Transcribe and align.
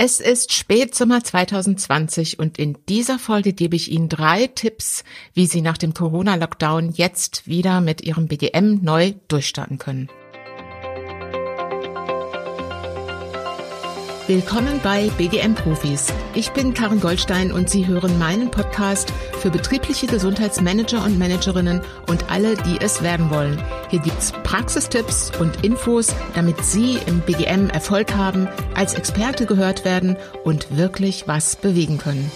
Es 0.00 0.20
ist 0.20 0.52
Spätsommer 0.52 1.24
2020 1.24 2.38
und 2.38 2.56
in 2.56 2.78
dieser 2.88 3.18
Folge 3.18 3.52
gebe 3.52 3.74
ich 3.74 3.90
Ihnen 3.90 4.08
drei 4.08 4.46
Tipps, 4.46 5.02
wie 5.34 5.46
Sie 5.46 5.60
nach 5.60 5.76
dem 5.76 5.92
Corona-Lockdown 5.92 6.92
jetzt 6.92 7.48
wieder 7.48 7.80
mit 7.80 8.02
Ihrem 8.02 8.28
BGM 8.28 8.78
neu 8.80 9.14
durchstarten 9.26 9.78
können. 9.78 10.08
Willkommen 14.28 14.78
bei 14.82 15.08
BGM 15.16 15.54
Profis. 15.54 16.12
Ich 16.34 16.50
bin 16.50 16.74
Karin 16.74 17.00
Goldstein 17.00 17.50
und 17.50 17.70
Sie 17.70 17.86
hören 17.86 18.18
meinen 18.18 18.50
Podcast 18.50 19.10
für 19.38 19.48
betriebliche 19.48 20.06
Gesundheitsmanager 20.06 21.02
und 21.02 21.18
Managerinnen 21.18 21.80
und 22.08 22.30
alle, 22.30 22.54
die 22.54 22.76
es 22.78 23.02
werden 23.02 23.30
wollen. 23.30 23.58
Hier 23.88 24.00
gibt's 24.00 24.32
Praxistipps 24.44 25.32
und 25.40 25.64
Infos, 25.64 26.14
damit 26.34 26.62
Sie 26.62 26.98
im 27.06 27.20
BGM 27.20 27.70
Erfolg 27.70 28.14
haben, 28.16 28.48
als 28.74 28.92
Experte 28.92 29.46
gehört 29.46 29.86
werden 29.86 30.18
und 30.44 30.76
wirklich 30.76 31.26
was 31.26 31.56
bewegen 31.56 31.96
können. 31.96 32.30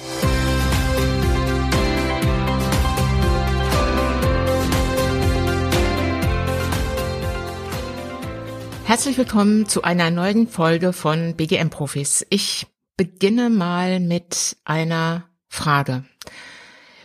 Herzlich 8.92 9.16
willkommen 9.16 9.66
zu 9.66 9.80
einer 9.84 10.10
neuen 10.10 10.46
Folge 10.46 10.92
von 10.92 11.34
BGM 11.34 11.70
Profis. 11.70 12.26
Ich 12.28 12.66
beginne 12.98 13.48
mal 13.48 14.00
mit 14.00 14.58
einer 14.66 15.30
Frage. 15.48 16.04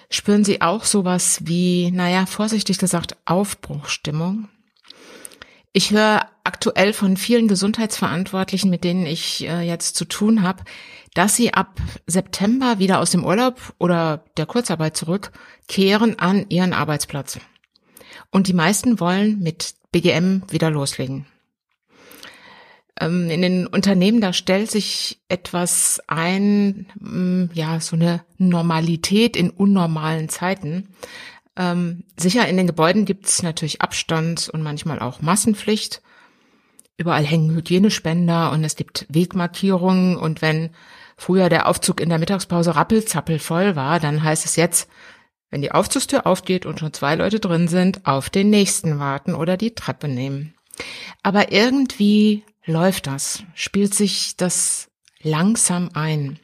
Spüren 0.10 0.44
Sie 0.44 0.62
auch 0.62 0.84
sowas 0.84 1.40
wie, 1.46 1.90
naja, 1.92 2.26
vorsichtig 2.26 2.78
gesagt, 2.78 3.16
Aufbruchstimmung? 3.24 4.50
Ich 5.72 5.92
höre 5.92 6.28
aktuell 6.44 6.92
von 6.92 7.16
vielen 7.16 7.48
Gesundheitsverantwortlichen, 7.48 8.70
mit 8.70 8.84
denen 8.84 9.06
ich 9.06 9.48
äh, 9.48 9.62
jetzt 9.62 9.96
zu 9.96 10.04
tun 10.04 10.42
habe, 10.42 10.66
dass 11.14 11.38
sie 11.38 11.54
ab 11.54 11.80
September 12.06 12.80
wieder 12.80 13.00
aus 13.00 13.12
dem 13.12 13.24
Urlaub 13.24 13.62
oder 13.78 14.26
der 14.36 14.46
Kurzarbeit 14.46 14.98
zurückkehren 14.98 16.20
an 16.20 16.48
ihren 16.50 16.74
Arbeitsplatz. 16.74 17.40
Und 18.30 18.48
die 18.48 18.54
meisten 18.54 19.00
wollen 19.00 19.40
mit 19.40 19.76
BGM 19.94 20.44
wieder 20.50 20.70
loslegen. 20.70 21.26
Ähm, 23.00 23.30
in 23.30 23.42
den 23.42 23.68
Unternehmen, 23.68 24.22
da 24.22 24.34
stellt 24.34 24.72
sich 24.72 25.20
etwas 25.30 26.02
ein, 26.08 26.88
mm, 27.00 27.52
ja, 27.54 27.80
so 27.80 27.96
eine 27.96 28.24
Normalität 28.38 29.36
in 29.38 29.50
unnormalen 29.50 30.30
Zeiten. 30.30 30.90
Ähm, 31.56 32.04
sicher, 32.18 32.48
in 32.48 32.58
den 32.58 32.68
Gebäuden 32.68 33.06
gibt 33.06 33.28
es 33.28 33.44
natürlich 33.44 33.82
Abstand 33.82 34.50
und 34.50 34.62
manchmal 34.62 35.00
auch 35.00 35.22
Massenpflicht. 35.22 36.02
Überall 36.98 37.26
hängen 37.26 37.56
Hygienespender 37.56 38.52
und 38.52 38.64
es 38.64 38.76
gibt 38.76 39.06
Wegmarkierungen 39.10 40.18
und 40.18 40.42
wenn 40.42 40.72
früher 41.16 41.50
der 41.50 41.68
Aufzug 41.68 42.00
in 42.00 42.10
der 42.10 42.20
Mittagspause 42.20 42.76
rappelzappel 42.76 43.40
voll 43.40 43.76
war, 43.76 44.00
dann 44.00 44.24
heißt 44.24 44.46
es 44.46 44.56
jetzt, 44.56 44.90
wenn 45.50 45.62
die 45.62 45.72
Aufzugstür 45.72 46.26
aufgeht 46.26 46.66
und 46.66 46.80
schon 46.80 46.94
zwei 46.94 47.16
Leute 47.16 47.40
drin 47.40 47.68
sind, 47.68 48.06
auf 48.06 48.30
den 48.30 48.50
nächsten 48.50 49.00
warten 49.00 49.34
oder 49.34 49.58
die 49.58 49.76
Treppe 49.76 50.08
nehmen. 50.08 50.57
Aber 51.24 51.52
irgendwie 51.52 52.44
läuft 52.66 53.08
das? 53.08 53.44
Spielt 53.54 53.94
sich 53.94 54.38
das 54.38 54.90
langsam 55.22 55.90
ein? 55.94 56.40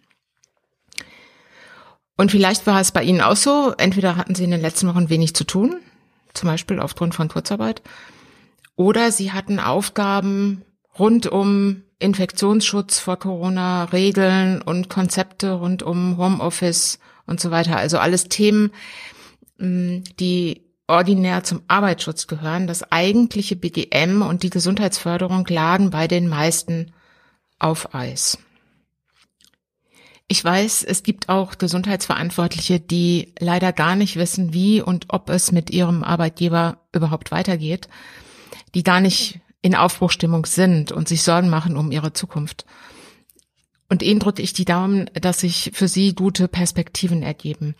Und 2.15 2.31
vielleicht 2.31 2.67
war 2.67 2.79
es 2.79 2.91
bei 2.91 3.03
Ihnen 3.03 3.21
auch 3.21 3.35
so, 3.35 3.73
entweder 3.77 4.15
hatten 4.15 4.35
Sie 4.35 4.43
in 4.43 4.51
den 4.51 4.61
letzten 4.61 4.87
Wochen 4.87 5.09
wenig 5.09 5.35
zu 5.35 5.43
tun, 5.43 5.81
zum 6.33 6.47
Beispiel 6.47 6.79
aufgrund 6.79 7.15
von 7.15 7.27
Kurzarbeit, 7.27 7.81
oder 8.75 9.11
Sie 9.11 9.31
hatten 9.31 9.59
Aufgaben 9.59 10.63
rund 10.97 11.27
um 11.27 11.83
Infektionsschutz 11.99 12.99
vor 12.99 13.17
Corona, 13.17 13.85
Regeln 13.85 14.61
und 14.61 14.89
Konzepte 14.89 15.53
rund 15.53 15.83
um 15.83 16.17
Homeoffice 16.17 16.99
und 17.25 17.39
so 17.39 17.49
weiter. 17.49 17.77
Also 17.77 17.97
alles 17.97 18.25
Themen, 18.25 18.71
die 19.57 20.62
ordinär 20.87 21.43
zum 21.43 21.61
Arbeitsschutz 21.67 22.27
gehören, 22.27 22.67
das 22.67 22.91
eigentliche 22.91 23.55
BGM 23.55 24.21
und 24.21 24.43
die 24.43 24.49
Gesundheitsförderung 24.49 25.45
lagen 25.47 25.89
bei 25.89 26.07
den 26.07 26.27
meisten 26.27 26.91
auf 27.59 27.95
Eis. 27.95 28.37
Ich 30.27 30.43
weiß, 30.43 30.83
es 30.83 31.03
gibt 31.03 31.29
auch 31.29 31.57
Gesundheitsverantwortliche, 31.57 32.79
die 32.79 33.33
leider 33.39 33.71
gar 33.71 33.95
nicht 33.95 34.15
wissen, 34.15 34.53
wie 34.53 34.81
und 34.81 35.05
ob 35.09 35.29
es 35.29 35.51
mit 35.51 35.69
ihrem 35.69 36.03
Arbeitgeber 36.03 36.79
überhaupt 36.91 37.31
weitergeht, 37.31 37.87
die 38.73 38.83
gar 38.83 38.99
nicht 38.99 39.39
in 39.61 39.75
Aufbruchstimmung 39.75 40.45
sind 40.45 40.91
und 40.91 41.07
sich 41.07 41.23
Sorgen 41.23 41.49
machen 41.49 41.77
um 41.77 41.91
ihre 41.91 42.13
Zukunft. 42.13 42.65
Und 43.89 44.01
ihnen 44.01 44.19
drücke 44.19 44.41
ich 44.41 44.53
die 44.53 44.65
Daumen, 44.65 45.09
dass 45.13 45.41
sich 45.41 45.71
für 45.73 45.87
sie 45.87 46.15
gute 46.15 46.47
Perspektiven 46.47 47.21
ergeben. 47.21 47.75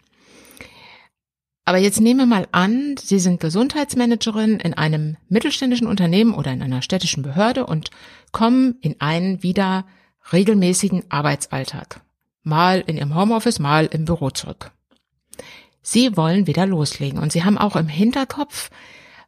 Aber 1.66 1.78
jetzt 1.78 2.02
nehmen 2.02 2.20
wir 2.20 2.26
mal 2.26 2.48
an, 2.52 2.96
Sie 2.98 3.20
sind 3.20 3.40
Gesundheitsmanagerin 3.40 4.60
in 4.60 4.74
einem 4.74 5.16
mittelständischen 5.30 5.88
Unternehmen 5.88 6.34
oder 6.34 6.52
in 6.52 6.62
einer 6.62 6.82
städtischen 6.82 7.24
Behörde 7.24 7.66
und 7.66 7.90
kommen 8.32 8.78
in 8.82 9.00
einen 9.00 9.44
wieder 9.44 9.86
regelmäßigen 10.34 11.06
Arbeitsalltag. 11.10 12.02
Mal 12.44 12.84
in 12.86 12.98
Ihrem 12.98 13.16
Homeoffice, 13.16 13.60
mal 13.60 13.86
im 13.86 14.04
Büro 14.04 14.30
zurück. 14.30 14.72
Sie 15.82 16.18
wollen 16.18 16.48
wieder 16.48 16.66
loslegen 16.66 17.20
und 17.20 17.32
Sie 17.32 17.44
haben 17.44 17.58
auch 17.58 17.78
im 17.78 17.88
Hinterkopf, 17.88 18.70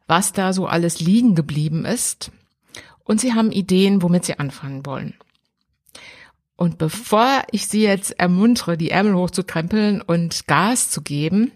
was 0.06 0.32
da 0.32 0.52
so 0.52 0.66
alles 0.66 1.00
liegen 1.00 1.34
geblieben 1.34 1.86
ist 1.86 2.30
und 3.04 3.20
Sie 3.20 3.32
haben 3.32 3.50
Ideen, 3.50 4.02
womit 4.02 4.26
Sie 4.26 4.38
anfangen 4.38 4.84
wollen. 4.84 5.14
Und 6.56 6.78
bevor 6.78 7.44
ich 7.50 7.66
Sie 7.66 7.82
jetzt 7.82 8.18
ermuntere, 8.18 8.76
die 8.76 8.90
Ärmel 8.90 9.14
hochzukrempeln 9.14 10.02
und 10.02 10.46
Gas 10.46 10.90
zu 10.90 11.02
geben, 11.02 11.52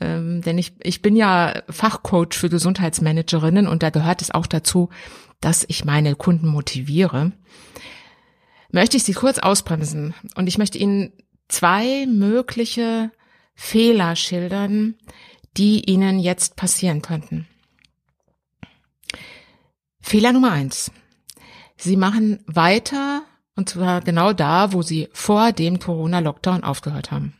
ähm, 0.00 0.42
denn 0.42 0.58
ich, 0.58 0.74
ich 0.82 1.02
bin 1.02 1.16
ja 1.16 1.62
Fachcoach 1.68 2.34
für 2.34 2.48
Gesundheitsmanagerinnen 2.48 3.66
und 3.66 3.82
da 3.82 3.90
gehört 3.90 4.22
es 4.22 4.30
auch 4.30 4.46
dazu, 4.46 4.90
dass 5.40 5.64
ich 5.68 5.84
meine 5.84 6.14
Kunden 6.14 6.48
motiviere. 6.48 7.32
Möchte 8.70 8.96
ich 8.96 9.04
Sie 9.04 9.14
kurz 9.14 9.38
ausbremsen 9.38 10.14
und 10.34 10.46
ich 10.46 10.58
möchte 10.58 10.78
Ihnen 10.78 11.12
zwei 11.48 12.06
mögliche 12.06 13.10
Fehler 13.54 14.14
schildern, 14.14 14.94
die 15.56 15.90
Ihnen 15.90 16.18
jetzt 16.18 16.56
passieren 16.56 17.02
könnten. 17.02 17.46
Fehler 20.00 20.32
Nummer 20.32 20.52
eins. 20.52 20.92
Sie 21.76 21.96
machen 21.96 22.42
weiter 22.46 23.22
und 23.56 23.68
zwar 23.68 24.00
genau 24.00 24.32
da, 24.32 24.72
wo 24.72 24.82
Sie 24.82 25.08
vor 25.12 25.52
dem 25.52 25.78
Corona-Lockdown 25.80 26.62
aufgehört 26.62 27.10
haben. 27.10 27.37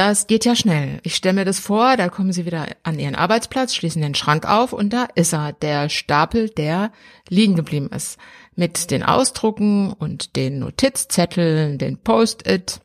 Das 0.00 0.26
geht 0.26 0.46
ja 0.46 0.56
schnell. 0.56 0.98
Ich 1.02 1.14
stelle 1.14 1.34
mir 1.34 1.44
das 1.44 1.60
vor, 1.60 1.98
da 1.98 2.08
kommen 2.08 2.32
Sie 2.32 2.46
wieder 2.46 2.68
an 2.84 2.98
Ihren 2.98 3.14
Arbeitsplatz, 3.14 3.74
schließen 3.74 4.00
den 4.00 4.14
Schrank 4.14 4.48
auf 4.48 4.72
und 4.72 4.94
da 4.94 5.06
ist 5.14 5.34
er, 5.34 5.52
der 5.52 5.90
Stapel, 5.90 6.48
der 6.48 6.90
liegen 7.28 7.54
geblieben 7.54 7.90
ist. 7.94 8.18
Mit 8.56 8.90
den 8.90 9.02
Ausdrucken 9.02 9.92
und 9.92 10.36
den 10.36 10.60
Notizzetteln, 10.60 11.76
den 11.76 11.98
Post-it. 11.98 12.80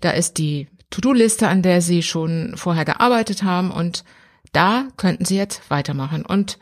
Da 0.00 0.10
ist 0.10 0.38
die 0.38 0.66
To-Do-Liste, 0.90 1.46
an 1.46 1.62
der 1.62 1.80
Sie 1.80 2.02
schon 2.02 2.54
vorher 2.56 2.84
gearbeitet 2.84 3.44
haben 3.44 3.70
und 3.70 4.02
da 4.50 4.88
könnten 4.96 5.24
Sie 5.24 5.36
jetzt 5.36 5.70
weitermachen. 5.70 6.26
Und 6.26 6.58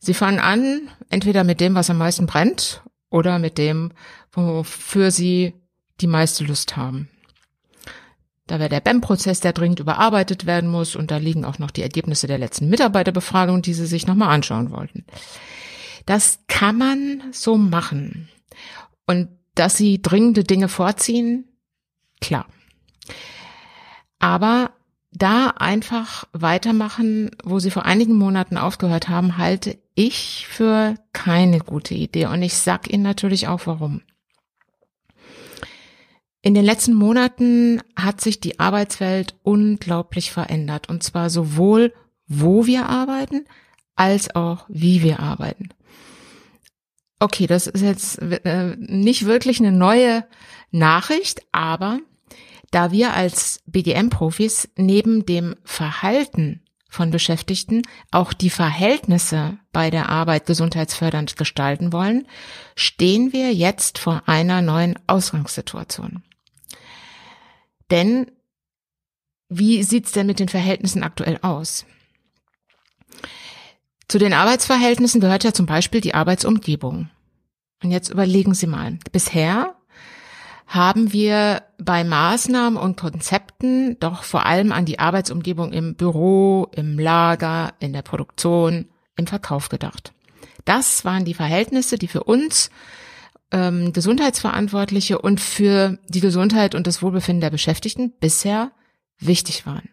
Sie 0.00 0.12
fangen 0.12 0.40
an, 0.40 0.90
entweder 1.08 1.44
mit 1.44 1.60
dem, 1.60 1.76
was 1.76 1.88
am 1.88 1.98
meisten 1.98 2.26
brennt 2.26 2.82
oder 3.10 3.38
mit 3.38 3.58
dem, 3.58 3.92
wofür 4.32 5.12
Sie 5.12 5.54
die 6.00 6.08
meiste 6.08 6.42
Lust 6.42 6.76
haben. 6.76 7.08
Da 8.48 8.58
wäre 8.58 8.70
der 8.70 8.80
BEM-Prozess, 8.80 9.40
der 9.40 9.52
dringend 9.52 9.78
überarbeitet 9.78 10.46
werden 10.46 10.70
muss 10.70 10.96
und 10.96 11.10
da 11.10 11.18
liegen 11.18 11.44
auch 11.44 11.58
noch 11.58 11.70
die 11.70 11.82
Ergebnisse 11.82 12.26
der 12.26 12.38
letzten 12.38 12.68
Mitarbeiterbefragung, 12.68 13.62
die 13.62 13.74
Sie 13.74 13.86
sich 13.86 14.06
nochmal 14.06 14.30
anschauen 14.30 14.70
wollten. 14.70 15.04
Das 16.06 16.40
kann 16.48 16.78
man 16.78 17.22
so 17.30 17.58
machen. 17.58 18.30
Und 19.06 19.28
dass 19.54 19.76
Sie 19.76 20.00
dringende 20.00 20.44
Dinge 20.44 20.68
vorziehen, 20.68 21.44
klar. 22.22 22.46
Aber 24.18 24.70
da 25.12 25.48
einfach 25.48 26.24
weitermachen, 26.32 27.30
wo 27.44 27.58
Sie 27.58 27.70
vor 27.70 27.84
einigen 27.84 28.14
Monaten 28.14 28.56
aufgehört 28.56 29.10
haben, 29.10 29.36
halte 29.36 29.78
ich 29.94 30.46
für 30.48 30.94
keine 31.12 31.58
gute 31.58 31.94
Idee. 31.94 32.26
Und 32.26 32.42
ich 32.42 32.54
sag 32.54 32.90
Ihnen 32.90 33.02
natürlich 33.02 33.46
auch 33.46 33.66
warum. 33.66 34.00
In 36.48 36.54
den 36.54 36.64
letzten 36.64 36.94
Monaten 36.94 37.82
hat 37.94 38.22
sich 38.22 38.40
die 38.40 38.58
Arbeitswelt 38.58 39.34
unglaublich 39.42 40.32
verändert. 40.32 40.88
Und 40.88 41.02
zwar 41.02 41.28
sowohl, 41.28 41.92
wo 42.26 42.64
wir 42.64 42.86
arbeiten, 42.86 43.44
als 43.96 44.34
auch, 44.34 44.64
wie 44.66 45.02
wir 45.02 45.20
arbeiten. 45.20 45.68
Okay, 47.18 47.46
das 47.46 47.66
ist 47.66 47.82
jetzt 47.82 48.22
äh, 48.22 48.76
nicht 48.78 49.26
wirklich 49.26 49.60
eine 49.60 49.72
neue 49.72 50.24
Nachricht, 50.70 51.42
aber 51.52 51.98
da 52.70 52.92
wir 52.92 53.12
als 53.12 53.60
BGM-Profis 53.66 54.70
neben 54.74 55.26
dem 55.26 55.54
Verhalten 55.64 56.62
von 56.88 57.10
Beschäftigten 57.10 57.82
auch 58.10 58.32
die 58.32 58.48
Verhältnisse 58.48 59.58
bei 59.70 59.90
der 59.90 60.08
Arbeit 60.08 60.46
gesundheitsfördernd 60.46 61.36
gestalten 61.36 61.92
wollen, 61.92 62.26
stehen 62.74 63.34
wir 63.34 63.52
jetzt 63.52 63.98
vor 63.98 64.22
einer 64.24 64.62
neuen 64.62 64.98
Ausgangssituation. 65.06 66.22
Denn 67.90 68.30
wie 69.48 69.82
sieht's 69.82 70.12
denn 70.12 70.26
mit 70.26 70.40
den 70.40 70.48
Verhältnissen 70.48 71.02
aktuell 71.02 71.38
aus? 71.42 71.86
Zu 74.08 74.18
den 74.18 74.32
Arbeitsverhältnissen 74.32 75.20
gehört 75.20 75.44
ja 75.44 75.52
zum 75.52 75.66
Beispiel 75.66 76.00
die 76.00 76.14
Arbeitsumgebung. 76.14 77.10
Und 77.82 77.90
jetzt 77.90 78.10
überlegen 78.10 78.54
Sie 78.54 78.66
mal. 78.66 78.98
Bisher 79.12 79.74
haben 80.66 81.12
wir 81.12 81.62
bei 81.78 82.04
Maßnahmen 82.04 82.78
und 82.78 82.98
Konzepten 82.98 83.98
doch 84.00 84.22
vor 84.22 84.44
allem 84.44 84.72
an 84.72 84.84
die 84.84 84.98
Arbeitsumgebung 84.98 85.72
im 85.72 85.94
Büro, 85.94 86.68
im 86.72 86.98
Lager, 86.98 87.72
in 87.80 87.94
der 87.94 88.02
Produktion, 88.02 88.86
im 89.16 89.26
Verkauf 89.26 89.70
gedacht. 89.70 90.12
Das 90.66 91.06
waren 91.06 91.24
die 91.24 91.34
Verhältnisse, 91.34 91.96
die 91.96 92.08
für 92.08 92.24
uns 92.24 92.70
ähm, 93.50 93.92
Gesundheitsverantwortliche 93.92 95.18
und 95.18 95.40
für 95.40 95.98
die 96.08 96.20
Gesundheit 96.20 96.74
und 96.74 96.86
das 96.86 97.02
Wohlbefinden 97.02 97.40
der 97.40 97.50
Beschäftigten 97.50 98.12
bisher 98.18 98.72
wichtig 99.18 99.66
waren. 99.66 99.88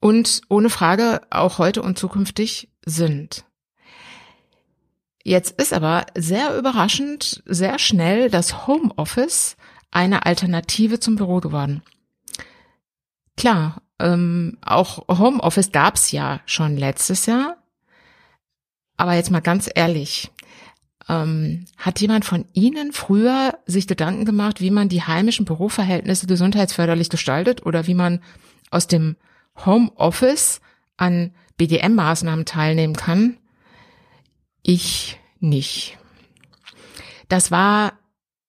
Und 0.00 0.42
ohne 0.48 0.70
Frage 0.70 1.22
auch 1.30 1.58
heute 1.58 1.82
und 1.82 1.98
zukünftig 1.98 2.70
sind. 2.84 3.44
Jetzt 5.22 5.60
ist 5.60 5.72
aber 5.72 6.06
sehr 6.14 6.56
überraschend, 6.56 7.42
sehr 7.46 7.78
schnell 7.78 8.30
das 8.30 8.66
Homeoffice 8.66 9.56
eine 9.90 10.24
Alternative 10.24 11.00
zum 11.00 11.16
Büro 11.16 11.40
geworden. 11.40 11.82
Klar, 13.36 13.82
ähm, 13.98 14.58
auch 14.62 15.08
Homeoffice 15.08 15.72
gab's 15.72 16.12
ja 16.12 16.40
schon 16.46 16.76
letztes 16.76 17.26
Jahr. 17.26 17.56
Aber 18.96 19.14
jetzt 19.14 19.30
mal 19.30 19.40
ganz 19.40 19.68
ehrlich, 19.74 20.30
ähm, 21.08 21.66
hat 21.76 22.00
jemand 22.00 22.24
von 22.24 22.46
Ihnen 22.52 22.92
früher 22.92 23.58
sich 23.66 23.86
Gedanken 23.86 24.24
gemacht, 24.24 24.60
wie 24.60 24.70
man 24.70 24.88
die 24.88 25.02
heimischen 25.02 25.44
Büroverhältnisse 25.44 26.26
gesundheitsförderlich 26.26 27.10
gestaltet 27.10 27.64
oder 27.64 27.86
wie 27.86 27.94
man 27.94 28.20
aus 28.70 28.86
dem 28.86 29.16
Homeoffice 29.64 30.60
an 30.96 31.32
BDM-Maßnahmen 31.58 32.44
teilnehmen 32.44 32.94
kann? 32.94 33.36
Ich 34.62 35.20
nicht. 35.38 35.96
Das 37.28 37.50
war 37.50 37.92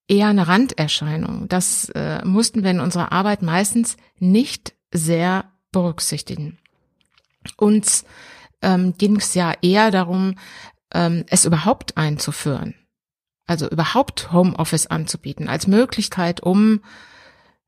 eher 0.07 0.27
eine 0.27 0.47
Randerscheinung. 0.47 1.47
Das 1.49 1.89
äh, 1.89 2.23
mussten 2.25 2.63
wir 2.63 2.71
in 2.71 2.79
unserer 2.79 3.11
Arbeit 3.11 3.41
meistens 3.41 3.97
nicht 4.19 4.73
sehr 4.91 5.51
berücksichtigen. 5.71 6.57
Uns 7.57 8.05
ähm, 8.61 8.95
ging 8.97 9.17
es 9.17 9.33
ja 9.35 9.53
eher 9.61 9.91
darum, 9.91 10.35
ähm, 10.93 11.25
es 11.27 11.45
überhaupt 11.45 11.97
einzuführen. 11.97 12.75
Also 13.45 13.69
überhaupt 13.69 14.31
Homeoffice 14.31 14.87
anzubieten 14.87 15.47
als 15.47 15.67
Möglichkeit, 15.67 16.41
um 16.41 16.81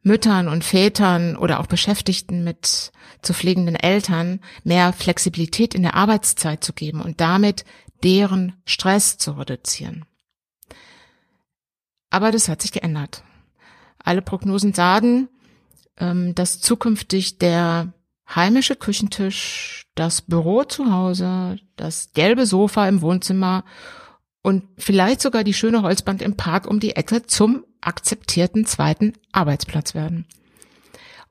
Müttern 0.01 0.47
und 0.47 0.63
Vätern 0.63 1.35
oder 1.35 1.59
auch 1.59 1.67
Beschäftigten 1.67 2.43
mit 2.43 2.91
zu 3.21 3.33
pflegenden 3.33 3.75
Eltern 3.75 4.39
mehr 4.63 4.93
Flexibilität 4.93 5.75
in 5.75 5.83
der 5.83 5.95
Arbeitszeit 5.95 6.63
zu 6.63 6.73
geben 6.73 7.01
und 7.01 7.19
damit 7.19 7.65
deren 8.03 8.61
Stress 8.65 9.17
zu 9.17 9.31
reduzieren. 9.31 10.05
Aber 12.09 12.31
das 12.31 12.47
hat 12.47 12.61
sich 12.61 12.71
geändert. 12.71 13.23
Alle 14.01 14.21
Prognosen 14.21 14.73
sagen, 14.73 15.29
ähm, 15.97 16.33
dass 16.33 16.59
zukünftig 16.59 17.37
der 17.37 17.93
heimische 18.35 18.75
Küchentisch, 18.75 19.85
das 19.95 20.21
Büro 20.21 20.63
zu 20.63 20.91
Hause, 20.91 21.57
das 21.75 22.11
gelbe 22.13 22.45
Sofa 22.45 22.87
im 22.87 23.01
Wohnzimmer 23.01 23.63
und 24.41 24.63
vielleicht 24.77 25.21
sogar 25.21 25.43
die 25.43 25.53
schöne 25.53 25.81
Holzbank 25.81 26.21
im 26.21 26.37
Park 26.37 26.67
um 26.67 26.79
die 26.79 26.95
Ecke 26.95 27.25
zum 27.25 27.65
akzeptierten 27.81 28.65
zweiten 28.65 29.13
Arbeitsplatz 29.31 29.93
werden. 29.93 30.25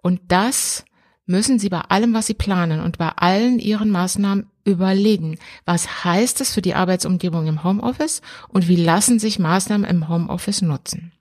Und 0.02 0.20
das 0.28 0.84
müssen 1.26 1.58
Sie 1.58 1.68
bei 1.68 1.80
allem, 1.80 2.14
was 2.14 2.26
Sie 2.26 2.34
planen 2.34 2.80
und 2.80 2.98
bei 2.98 3.08
allen 3.08 3.58
Ihren 3.58 3.90
Maßnahmen 3.90 4.50
überlegen. 4.64 5.38
Was 5.64 6.04
heißt 6.04 6.40
es 6.40 6.52
für 6.52 6.62
die 6.62 6.74
Arbeitsumgebung 6.74 7.46
im 7.46 7.64
Homeoffice 7.64 8.22
und 8.48 8.68
wie 8.68 8.76
lassen 8.76 9.18
sich 9.18 9.38
Maßnahmen 9.38 9.88
im 9.88 10.08
Homeoffice 10.08 10.62
nutzen? 10.62 11.12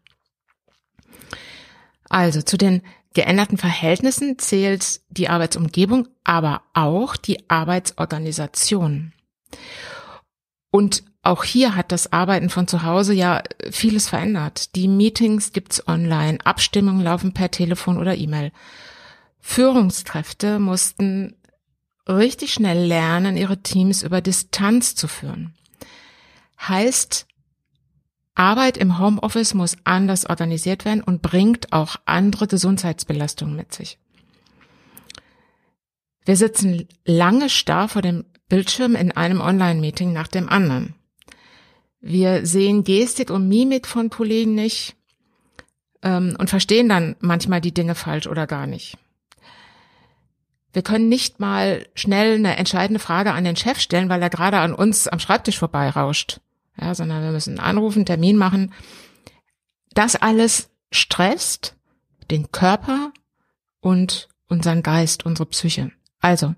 Also 2.10 2.42
zu 2.42 2.58
den 2.58 2.82
geänderten 3.14 3.58
Verhältnissen 3.58 4.38
zählt 4.40 5.02
die 5.10 5.30
Arbeitsumgebung, 5.30 6.08
aber 6.24 6.62
auch 6.74 7.16
die 7.16 7.50
Arbeitsorganisation. 7.50 9.14
Und 10.72 11.04
auch 11.24 11.44
hier 11.44 11.76
hat 11.76 11.92
das 11.92 12.14
Arbeiten 12.14 12.50
von 12.50 12.68
zu 12.68 12.84
Hause 12.84 13.14
ja 13.14 13.42
vieles 13.70 14.08
verändert. 14.08 14.76
Die 14.76 14.88
Meetings 14.88 15.52
gibt's 15.52 15.86
online, 15.88 16.38
Abstimmungen 16.44 17.04
laufen 17.04 17.34
per 17.34 17.52
Telefon 17.52 17.98
oder 17.98 18.16
E-Mail. 18.16 18.52
Führungskräfte 19.40 20.60
mussten 20.60 21.36
richtig 22.08 22.54
schnell 22.54 22.86
lernen, 22.86 23.38
ihre 23.38 23.62
Teams 23.62 24.04
über 24.04 24.22
Distanz 24.22 24.96
zu 24.96 25.08
führen. 25.08 25.54
Heißt, 26.60 27.27
Arbeit 28.38 28.78
im 28.78 29.00
Homeoffice 29.00 29.56
muss 29.56 29.78
anders 29.84 30.28
organisiert 30.30 30.86
werden 30.86 31.02
und 31.02 31.24
bringt 31.24 31.74
auch 31.74 31.96
andere 32.06 32.48
Gesundheitsbelastungen 32.48 33.56
mit 33.56 33.74
sich. 33.74 33.98
Wir 36.24 36.36
sitzen 36.36 36.88
lange 37.04 37.50
starr 37.50 37.88
vor 37.88 38.04
dem 38.04 38.26
Bildschirm 38.48 38.96
in 38.96 39.12
einem 39.12 39.42
Online-Meeting 39.42 40.14
nach 40.14 40.28
dem 40.28 40.50
anderen. 40.50 40.94
Wir 42.00 42.46
sehen 42.46 42.84
Gestik 42.84 43.32
und 43.32 43.48
Mimik 43.48 43.88
von 43.88 44.12
Kollegen 44.12 44.54
nicht 44.54 44.96
ähm, 46.04 46.36
und 46.38 46.50
verstehen 46.50 46.90
dann 46.90 47.16
manchmal 47.20 47.60
die 47.60 47.74
Dinge 47.74 47.96
falsch 47.96 48.28
oder 48.28 48.46
gar 48.46 48.68
nicht. 48.68 48.98
Wir 50.74 50.84
können 50.84 51.10
nicht 51.10 51.40
mal 51.40 51.88
schnell 51.96 52.36
eine 52.36 52.56
entscheidende 52.58 53.00
Frage 53.00 53.32
an 53.34 53.46
den 53.46 53.56
Chef 53.56 53.80
stellen, 53.80 54.10
weil 54.10 54.22
er 54.22 54.30
gerade 54.30 54.60
an 54.60 54.76
uns 54.76 55.08
am 55.08 55.20
Schreibtisch 55.20 55.58
vorbeirauscht 55.58 56.40
ja, 56.80 56.96
sondern 56.96 57.24
wir 57.24 57.32
müssen 57.32 57.60
anrufen, 57.60 58.06
Termin 58.06 58.38
machen. 58.38 58.74
Das 59.92 60.16
alles 60.16 60.70
stresst 60.92 61.76
den 62.30 62.52
Körper 62.52 63.12
und 63.80 64.28
unseren 64.48 64.84
Geist, 64.84 65.26
unsere 65.26 65.48
Psyche. 65.48 65.92
Also, 66.20 66.56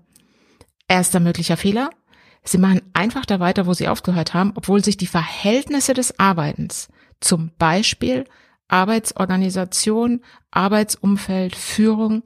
erster 0.88 1.20
möglicher 1.20 1.56
Fehler. 1.56 1.90
Sie 2.42 2.58
machen 2.58 2.82
einfach 2.94 3.26
da 3.26 3.40
weiter, 3.40 3.66
wo 3.66 3.74
Sie 3.74 3.88
aufgehört 3.88 4.34
haben, 4.34 4.52
obwohl 4.54 4.82
sich 4.82 4.96
die 4.96 5.06
Verhältnisse 5.06 5.94
des 5.94 6.18
Arbeitens, 6.18 6.88
zum 7.20 7.50
Beispiel 7.58 8.24
Arbeitsorganisation, 8.68 10.22
Arbeitsumfeld, 10.50 11.54
Führung, 11.56 12.22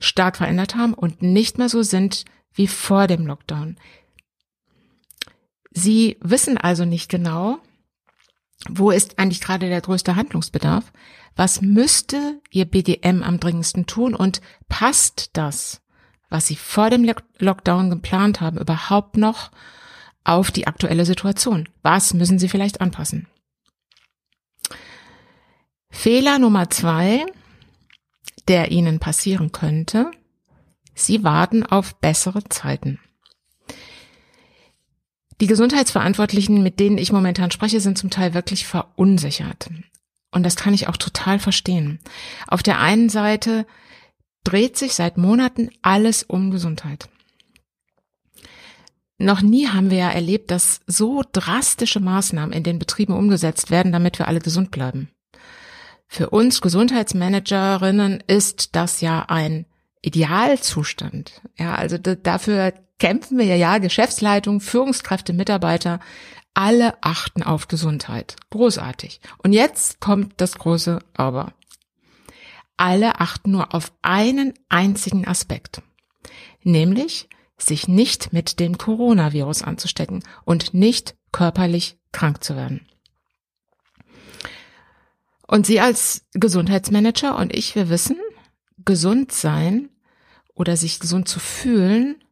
stark 0.00 0.36
verändert 0.36 0.74
haben 0.74 0.94
und 0.94 1.22
nicht 1.22 1.58
mehr 1.58 1.68
so 1.68 1.82
sind 1.82 2.24
wie 2.52 2.66
vor 2.66 3.06
dem 3.06 3.26
Lockdown. 3.26 3.76
Sie 5.78 6.16
wissen 6.20 6.58
also 6.58 6.84
nicht 6.84 7.08
genau, 7.08 7.58
wo 8.68 8.90
ist 8.90 9.20
eigentlich 9.20 9.40
gerade 9.40 9.68
der 9.68 9.80
größte 9.80 10.16
Handlungsbedarf? 10.16 10.92
Was 11.36 11.62
müsste 11.62 12.40
Ihr 12.50 12.64
BDM 12.64 13.22
am 13.22 13.38
dringendsten 13.38 13.86
tun 13.86 14.16
und 14.16 14.40
passt 14.68 15.30
das, 15.36 15.80
was 16.30 16.48
Sie 16.48 16.56
vor 16.56 16.90
dem 16.90 17.08
Lockdown 17.38 17.90
geplant 17.90 18.40
haben, 18.40 18.58
überhaupt 18.58 19.16
noch 19.16 19.52
auf 20.24 20.50
die 20.50 20.66
aktuelle 20.66 21.06
Situation? 21.06 21.68
Was 21.82 22.12
müssen 22.12 22.40
Sie 22.40 22.48
vielleicht 22.48 22.80
anpassen? 22.80 23.28
Fehler 25.90 26.40
Nummer 26.40 26.70
zwei, 26.70 27.24
der 28.48 28.72
Ihnen 28.72 28.98
passieren 28.98 29.52
könnte, 29.52 30.10
Sie 30.94 31.22
warten 31.22 31.64
auf 31.64 31.94
bessere 32.00 32.42
Zeiten. 32.48 32.98
Die 35.40 35.46
Gesundheitsverantwortlichen, 35.46 36.62
mit 36.62 36.80
denen 36.80 36.98
ich 36.98 37.12
momentan 37.12 37.50
spreche, 37.50 37.80
sind 37.80 37.96
zum 37.96 38.10
Teil 38.10 38.34
wirklich 38.34 38.66
verunsichert. 38.66 39.70
Und 40.32 40.42
das 40.42 40.56
kann 40.56 40.74
ich 40.74 40.88
auch 40.88 40.96
total 40.96 41.38
verstehen. 41.38 42.00
Auf 42.48 42.62
der 42.62 42.80
einen 42.80 43.08
Seite 43.08 43.66
dreht 44.44 44.76
sich 44.76 44.94
seit 44.94 45.16
Monaten 45.16 45.70
alles 45.82 46.22
um 46.22 46.50
Gesundheit. 46.50 47.08
Noch 49.18 49.42
nie 49.42 49.66
haben 49.68 49.90
wir 49.90 49.98
ja 49.98 50.10
erlebt, 50.10 50.50
dass 50.50 50.80
so 50.86 51.22
drastische 51.32 51.98
Maßnahmen 51.98 52.52
in 52.52 52.62
den 52.62 52.78
Betrieben 52.78 53.14
umgesetzt 53.14 53.70
werden, 53.70 53.90
damit 53.90 54.18
wir 54.18 54.28
alle 54.28 54.38
gesund 54.38 54.70
bleiben. 54.70 55.10
Für 56.06 56.30
uns 56.30 56.60
Gesundheitsmanagerinnen 56.60 58.22
ist 58.26 58.76
das 58.76 59.00
ja 59.00 59.26
ein 59.28 59.66
Idealzustand. 60.02 61.42
Ja, 61.58 61.74
also 61.74 61.98
dafür 61.98 62.72
kämpfen 62.98 63.38
wir 63.38 63.44
ja, 63.46 63.56
ja, 63.56 63.78
Geschäftsleitung, 63.78 64.60
Führungskräfte, 64.60 65.32
Mitarbeiter, 65.32 66.00
alle 66.54 67.00
achten 67.02 67.42
auf 67.42 67.68
Gesundheit. 67.68 68.36
Großartig. 68.50 69.20
Und 69.38 69.52
jetzt 69.52 70.00
kommt 70.00 70.34
das 70.40 70.58
große 70.58 70.98
Aber. 71.14 71.52
Alle 72.76 73.20
achten 73.20 73.52
nur 73.52 73.74
auf 73.74 73.92
einen 74.02 74.54
einzigen 74.68 75.26
Aspekt. 75.26 75.82
nämlich 76.64 77.28
sich 77.56 77.88
nicht 77.88 78.32
mit 78.32 78.60
dem 78.60 78.78
Coronavirus 78.78 79.62
anzustecken 79.62 80.22
und 80.44 80.74
nicht 80.74 81.16
körperlich 81.32 81.98
krank 82.12 82.42
zu 82.42 82.56
werden. 82.56 82.86
Und 85.46 85.66
Sie 85.66 85.80
als 85.80 86.26
Gesundheitsmanager 86.34 87.36
und 87.36 87.56
ich, 87.56 87.74
wir 87.74 87.88
wissen, 87.88 88.18
gesund 88.84 89.32
sein 89.32 89.88
oder 90.54 90.76
sich 90.76 91.00
gesund 91.00 91.28
zu 91.28 91.40
fühlen 91.40 92.22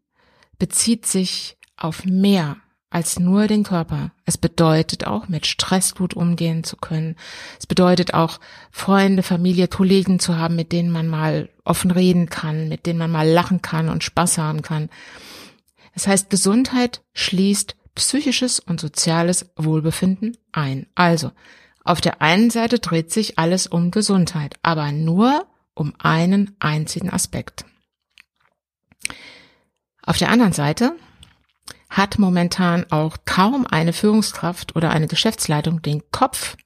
bezieht 0.59 1.07
sich 1.07 1.57
auf 1.77 2.05
mehr 2.05 2.57
als 2.91 3.19
nur 3.19 3.47
den 3.47 3.65
Körper. 3.65 4.13
Es 4.25 4.39
bedeutet 4.39 5.07
auch, 5.07 5.29
mit 5.29 5.47
Stress 5.47 5.95
gut 5.95 6.15
umgehen 6.15 6.65
zu 6.65 6.77
können. 6.77 7.17
Es 7.59 7.67
bedeutet 7.67 8.15
auch, 8.15 8.41
Freunde, 8.71 9.23
Familie, 9.23 9.69
Kollegen 9.69 10.19
zu 10.19 10.39
haben, 10.39 10.57
mit 10.57 10.73
denen 10.73 10.91
man 10.91 11.09
mal 11.09 11.49
offen 11.65 11.91
reden 11.91 12.31
kann, 12.31 12.69
mit 12.69 12.87
denen 12.87 12.99
man 12.99 13.11
mal 13.11 13.29
lachen 13.29 13.61
kann 13.61 13.89
und 13.89 14.05
Spaß 14.05 14.39
haben 14.39 14.63
kann. 14.63 14.89
Das 15.95 16.07
heißt, 16.07 16.31
Gesundheit 16.31 17.03
schließt 17.13 17.77
psychisches 17.95 18.61
und 18.61 18.81
soziales 18.81 19.51
Wohlbefinden 19.57 20.37
ein. 20.53 20.87
Also, 20.95 21.33
auf 21.85 22.01
der 22.01 22.23
einen 22.23 22.51
Seite 22.51 22.79
dreht 22.79 23.13
sich 23.13 23.39
alles 23.39 23.67
um 23.67 23.91
Gesundheit, 23.91 24.55
aber 24.63 24.93
nur 24.93 25.47
um 25.75 25.93
einen 25.99 26.57
einzigen 26.61 27.11
Aspekt. 27.11 27.65
Auf 30.07 30.19
der 30.19 30.31
anderen 30.31 30.53
Seite 30.53 30.97
hat 31.91 32.19
momentan 32.19 32.91
auch 32.91 33.19
kaum 33.25 33.67
eine 33.67 33.93
Führungskraft 33.93 34.77
oder 34.77 34.91
eine 34.91 35.09
Geschäftsleitung 35.09 35.83
den 35.83 36.03
Kopf 36.13 36.57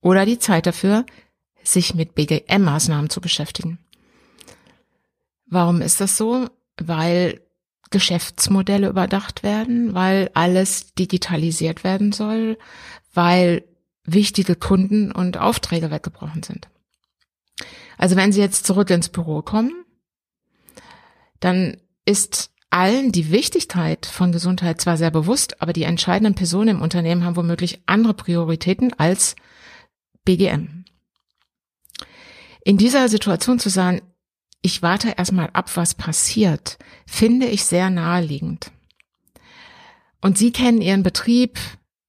oder 0.00 0.24
die 0.24 0.38
Zeit 0.38 0.66
dafür, 0.66 1.04
sich 1.62 1.94
mit 1.94 2.14
BGM-Maßnahmen 2.14 3.10
zu 3.10 3.20
beschäftigen. 3.20 3.78
Warum 5.46 5.82
ist 5.82 6.00
das 6.00 6.16
so? 6.16 6.48
Weil 6.78 7.42
Geschäftsmodelle 7.90 8.88
überdacht 8.88 9.42
werden, 9.42 9.94
weil 9.94 10.30
alles 10.32 10.94
digitalisiert 10.94 11.84
werden 11.84 12.12
soll, 12.12 12.56
weil 13.12 13.64
wichtige 14.04 14.54
Kunden 14.54 15.12
und 15.12 15.36
Aufträge 15.36 15.90
weggebrochen 15.90 16.42
sind. 16.42 16.68
Also 17.98 18.16
wenn 18.16 18.32
Sie 18.32 18.40
jetzt 18.40 18.64
zurück 18.64 18.88
ins 18.88 19.10
Büro 19.10 19.42
kommen, 19.42 19.84
dann 21.40 21.76
ist 22.10 22.50
allen 22.70 23.12
die 23.12 23.30
Wichtigkeit 23.30 24.04
von 24.04 24.32
Gesundheit 24.32 24.80
zwar 24.80 24.96
sehr 24.96 25.12
bewusst, 25.12 25.62
aber 25.62 25.72
die 25.72 25.84
entscheidenden 25.84 26.34
Personen 26.34 26.76
im 26.76 26.82
Unternehmen 26.82 27.24
haben 27.24 27.36
womöglich 27.36 27.82
andere 27.86 28.14
Prioritäten 28.14 28.92
als 28.98 29.36
BGM. 30.24 30.84
In 32.64 32.78
dieser 32.78 33.08
Situation 33.08 33.60
zu 33.60 33.70
sagen, 33.70 34.02
ich 34.60 34.82
warte 34.82 35.14
erstmal 35.16 35.50
ab, 35.52 35.76
was 35.76 35.94
passiert, 35.94 36.78
finde 37.06 37.46
ich 37.46 37.64
sehr 37.64 37.90
naheliegend. 37.90 38.72
Und 40.20 40.36
Sie 40.36 40.52
kennen 40.52 40.82
Ihren 40.82 41.02
Betrieb, 41.02 41.58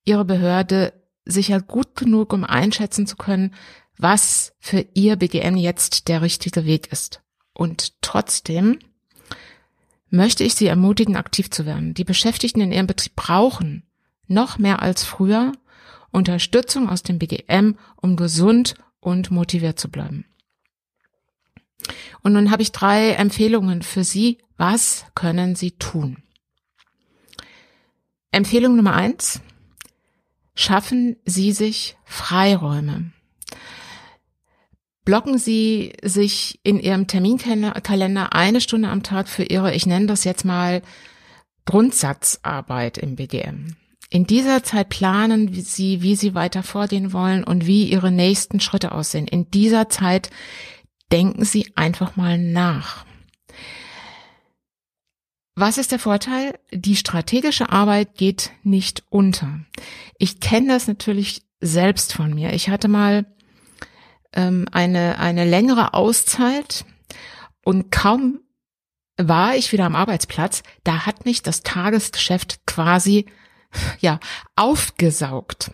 Ihre 0.04 0.26
Behörde 0.26 0.94
sicher 1.26 1.62
gut 1.62 1.96
genug, 1.96 2.34
um 2.34 2.44
einschätzen 2.44 3.08
zu 3.08 3.16
können, 3.16 3.54
was 3.98 4.54
für 4.60 4.86
Ihr 4.96 5.16
BGM 5.16 5.56
jetzt 5.58 6.08
der 6.08 6.22
richtige 6.22 6.66
Weg 6.66 6.92
ist. 6.92 7.22
Und 7.54 8.02
trotzdem 8.02 8.80
möchte 10.12 10.44
ich 10.44 10.54
Sie 10.54 10.68
ermutigen, 10.68 11.16
aktiv 11.16 11.50
zu 11.50 11.66
werden. 11.66 11.96
Die 11.96 12.04
Beschäftigten 12.04 12.62
in 12.62 12.72
Ihrem 12.72 12.88
Betrieb 12.88 13.16
brauchen 13.16 13.84
noch 14.28 14.60
mehr 14.60 14.82
als 14.82 15.04
früher 15.04 15.54
Unterstützung 16.12 16.90
aus 16.90 17.02
dem 17.02 17.18
BGM, 17.18 17.78
um 17.96 18.16
gesund 18.16 18.76
und 19.00 19.32
motiviert 19.32 19.80
zu 19.80 19.90
bleiben. 19.90 20.26
Und 22.22 22.34
nun 22.34 22.52
habe 22.52 22.62
ich 22.62 22.72
drei 22.72 23.12
Empfehlungen 23.14 23.82
für 23.82 24.04
Sie. 24.04 24.38
Was 24.58 25.06
können 25.16 25.56
Sie 25.56 25.72
tun? 25.72 26.18
Empfehlung 28.32 28.76
Nummer 28.76 28.94
eins. 28.94 29.42
Schaffen 30.54 31.16
Sie 31.26 31.54
sich 31.54 31.98
Freiräume 32.04 33.12
blocken 35.06 35.38
Sie 35.38 35.94
sich 36.04 36.60
in 36.64 36.80
Ihrem 36.80 37.08
Terminkalender 37.08 38.34
eine 38.34 38.62
Stunde 38.62 38.90
am 38.90 39.04
Tag 39.04 39.28
für 39.28 39.44
Ihre, 39.44 39.74
ich 39.74 39.86
nenne 39.86 40.06
das 40.06 40.24
jetzt 40.24 40.46
mal 40.46 40.82
Grundsatzarbeit 41.66 42.98
im 42.98 43.16
BGM. 43.16 43.76
In 44.10 44.28
dieser 44.28 44.62
Zeit 44.64 44.90
planen 44.90 45.54
Sie, 45.54 46.02
wie 46.02 46.16
Sie 46.16 46.36
weiter 46.36 46.64
vorgehen 46.64 47.14
wollen 47.14 47.44
und 47.44 47.66
wie 47.66 47.86
Ihre 47.86 48.12
nächsten 48.12 48.60
Schritte 48.60 48.92
aussehen. 48.92 49.28
In 49.28 49.50
dieser 49.52 49.88
Zeit 49.88 50.30
denken 51.12 51.46
Sie 51.46 51.72
einfach 51.76 52.18
mal 52.18 52.38
nach. 52.38 53.06
Was 55.56 55.78
ist 55.78 55.92
der 55.92 56.00
Vorteil? 56.00 56.60
Die 56.72 56.96
strategische 56.96 57.70
Arbeit 57.72 58.16
geht 58.16 58.52
nicht 58.64 59.04
unter. 59.10 59.60
Ich 60.18 60.40
kenne 60.40 60.70
das 60.70 60.88
natürlich 60.88 61.44
selbst 61.62 62.14
von 62.14 62.34
mir. 62.34 62.54
Ich 62.54 62.70
hatte 62.70 62.88
mal 62.88 63.26
ähm, 64.34 64.68
eine, 64.72 65.20
eine 65.20 65.46
längere 65.46 65.94
Auszeit 65.94 66.86
und 67.64 67.92
kaum 67.92 68.40
war 69.18 69.56
ich 69.56 69.72
wieder 69.72 69.86
am 69.86 69.96
Arbeitsplatz, 69.96 70.64
da 70.84 71.06
hat 71.06 71.26
mich 71.26 71.44
das 71.44 71.62
Tagesgeschäft 71.62 72.66
quasi, 72.66 73.26
ja, 74.00 74.20
aufgesaugt. 74.56 75.72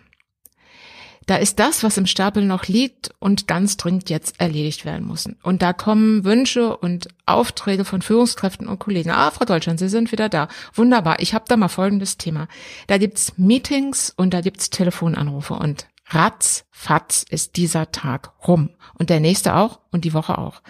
Da 1.27 1.35
ist 1.35 1.59
das, 1.59 1.83
was 1.83 1.97
im 1.97 2.05
Stapel 2.05 2.45
noch 2.45 2.67
liegt 2.67 3.11
und 3.19 3.47
ganz 3.47 3.75
dringend 3.75 4.09
jetzt 4.09 4.39
erledigt 4.39 4.85
werden 4.85 5.05
muss. 5.05 5.27
Und 5.43 5.61
da 5.61 5.73
kommen 5.73 6.23
Wünsche 6.23 6.77
und 6.77 7.09
Aufträge 7.25 7.83
von 7.83 8.01
Führungskräften 8.01 8.65
und 8.65 8.79
Kollegen. 8.79 9.09
Ah, 9.09 9.29
Frau 9.31 9.43
Deutschland, 9.43 9.77
Sie 9.77 9.89
sind 9.89 10.13
wieder 10.13 10.29
da. 10.29 10.47
Wunderbar. 10.73 11.19
Ich 11.19 11.33
habe 11.33 11.43
da 11.49 11.57
mal 11.57 11.67
folgendes 11.67 12.15
Thema. 12.17 12.47
Da 12.87 12.97
gibt's 12.97 13.33
Meetings 13.35 14.13
und 14.15 14.33
da 14.33 14.39
gibt's 14.39 14.69
Telefonanrufe 14.69 15.55
und 15.55 15.87
ratzfatz 16.09 17.25
ist 17.29 17.57
dieser 17.57 17.91
Tag 17.91 18.33
rum. 18.47 18.71
Und 18.95 19.09
der 19.09 19.19
nächste 19.19 19.55
auch 19.55 19.79
und 19.91 20.05
die 20.05 20.13
Woche 20.13 20.37
auch. 20.37 20.61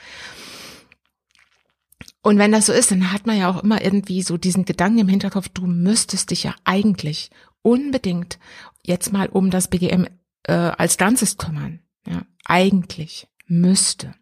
Und 2.21 2.37
wenn 2.39 2.51
das 2.51 2.65
so 2.65 2.73
ist, 2.73 2.91
dann 2.91 3.11
hat 3.13 3.25
man 3.25 3.37
ja 3.37 3.49
auch 3.49 3.63
immer 3.63 3.81
irgendwie 3.81 4.21
so 4.21 4.37
diesen 4.37 4.65
Gedanken 4.65 4.99
im 4.99 5.07
Hinterkopf, 5.07 5.49
du 5.49 5.65
müsstest 5.65 6.31
dich 6.31 6.43
ja 6.43 6.53
eigentlich 6.65 7.29
unbedingt 7.61 8.39
jetzt 8.83 9.13
mal 9.13 9.27
um 9.27 9.49
das 9.49 9.69
BGM 9.69 10.07
äh, 10.43 10.53
als 10.53 10.97
Ganzes 10.97 11.37
kümmern. 11.37 11.79
Ja, 12.05 12.23
eigentlich 12.45 13.27
müsste. 13.47 14.13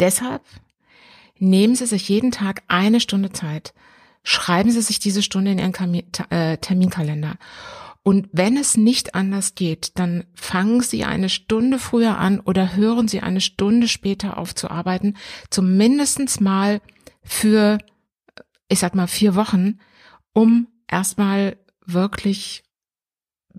Deshalb 0.00 0.42
nehmen 1.38 1.74
Sie 1.74 1.86
sich 1.86 2.08
jeden 2.08 2.30
Tag 2.30 2.62
eine 2.68 3.00
Stunde 3.00 3.32
Zeit. 3.32 3.74
Schreiben 4.22 4.70
Sie 4.70 4.80
sich 4.80 4.98
diese 4.98 5.22
Stunde 5.22 5.52
in 5.52 5.58
Ihren 5.58 5.74
äh, 6.30 6.56
Terminkalender 6.58 7.36
und 8.04 8.28
wenn 8.32 8.58
es 8.58 8.76
nicht 8.76 9.14
anders 9.14 9.54
geht, 9.54 9.98
dann 9.98 10.24
fangen 10.34 10.82
Sie 10.82 11.04
eine 11.04 11.30
Stunde 11.30 11.78
früher 11.78 12.18
an 12.18 12.38
oder 12.38 12.76
hören 12.76 13.08
Sie 13.08 13.20
eine 13.20 13.40
Stunde 13.40 13.88
später 13.88 14.36
auf 14.36 14.54
zu 14.54 14.70
arbeiten, 14.70 15.16
zumindestens 15.48 16.38
mal 16.38 16.82
für, 17.22 17.78
ich 18.68 18.78
sag 18.78 18.94
mal, 18.94 19.06
vier 19.06 19.34
Wochen, 19.36 19.80
um 20.34 20.68
erstmal 20.86 21.56
wirklich 21.86 22.62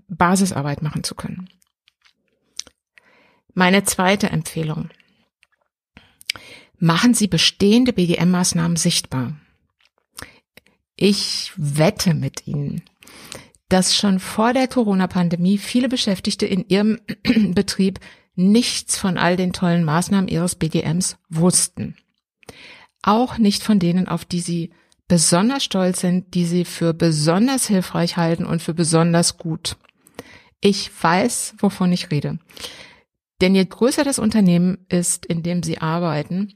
Basisarbeit 0.06 0.80
machen 0.80 1.02
zu 1.02 1.16
können. 1.16 1.48
Meine 3.52 3.82
zweite 3.82 4.30
Empfehlung. 4.30 4.90
Machen 6.78 7.14
Sie 7.14 7.26
bestehende 7.26 7.92
BGM-Maßnahmen 7.92 8.76
sichtbar. 8.76 9.34
Ich 10.94 11.52
wette 11.56 12.14
mit 12.14 12.46
Ihnen, 12.46 12.82
dass 13.68 13.94
schon 13.94 14.20
vor 14.20 14.52
der 14.52 14.68
Corona-Pandemie 14.68 15.58
viele 15.58 15.88
Beschäftigte 15.88 16.46
in 16.46 16.68
ihrem 16.68 17.00
Betrieb 17.54 18.00
nichts 18.34 18.98
von 18.98 19.18
all 19.18 19.36
den 19.36 19.52
tollen 19.52 19.84
Maßnahmen 19.84 20.28
ihres 20.28 20.54
BGMs 20.54 21.16
wussten. 21.28 21.96
Auch 23.02 23.38
nicht 23.38 23.62
von 23.62 23.78
denen, 23.78 24.08
auf 24.08 24.24
die 24.24 24.40
sie 24.40 24.70
besonders 25.08 25.64
stolz 25.64 26.00
sind, 26.00 26.34
die 26.34 26.44
sie 26.44 26.64
für 26.64 26.92
besonders 26.92 27.66
hilfreich 27.66 28.16
halten 28.16 28.44
und 28.44 28.62
für 28.62 28.74
besonders 28.74 29.38
gut. 29.38 29.76
Ich 30.60 30.90
weiß, 31.02 31.54
wovon 31.58 31.92
ich 31.92 32.10
rede. 32.10 32.38
Denn 33.40 33.54
je 33.54 33.64
größer 33.64 34.04
das 34.04 34.18
Unternehmen 34.18 34.78
ist, 34.88 35.26
in 35.26 35.42
dem 35.42 35.62
sie 35.62 35.78
arbeiten, 35.78 36.54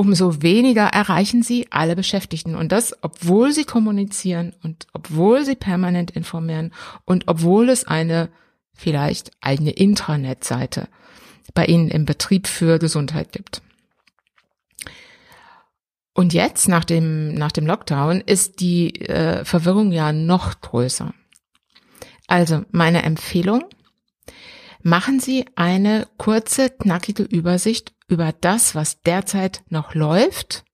umso 0.00 0.40
weniger 0.40 0.86
erreichen 0.86 1.42
sie 1.42 1.66
alle 1.70 1.94
Beschäftigten. 1.94 2.54
Und 2.54 2.72
das, 2.72 2.96
obwohl 3.02 3.52
sie 3.52 3.64
kommunizieren 3.64 4.54
und 4.62 4.86
obwohl 4.94 5.44
sie 5.44 5.56
permanent 5.56 6.10
informieren 6.12 6.72
und 7.04 7.28
obwohl 7.28 7.68
es 7.68 7.86
eine 7.86 8.30
vielleicht 8.72 9.30
eigene 9.42 9.72
Intranet-Seite 9.72 10.88
bei 11.52 11.66
Ihnen 11.66 11.90
im 11.90 12.06
Betrieb 12.06 12.46
für 12.46 12.78
Gesundheit 12.78 13.32
gibt. 13.32 13.60
Und 16.14 16.32
jetzt, 16.32 16.66
nach 16.66 16.86
dem, 16.86 17.34
nach 17.34 17.52
dem 17.52 17.66
Lockdown, 17.66 18.22
ist 18.22 18.60
die 18.60 19.02
äh, 19.02 19.44
Verwirrung 19.44 19.92
ja 19.92 20.14
noch 20.14 20.62
größer. 20.62 21.12
Also 22.26 22.64
meine 22.70 23.02
Empfehlung, 23.02 23.64
machen 24.82 25.20
Sie 25.20 25.46
eine 25.56 26.06
kurze, 26.16 26.70
knackige 26.70 27.22
Übersicht 27.22 27.92
über 28.08 28.32
das, 28.32 28.74
was 28.74 29.02
derzeit 29.02 29.62
noch 29.68 29.94
läuft 29.94 30.64